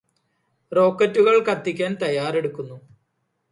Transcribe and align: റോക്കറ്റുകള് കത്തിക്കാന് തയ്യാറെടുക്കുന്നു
റോക്കറ്റുകള് 0.71 1.45
കത്തിക്കാന് 1.45 2.01
തയ്യാറെടുക്കുന്നു 2.01 2.77